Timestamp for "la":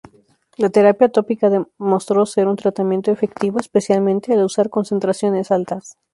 0.57-0.71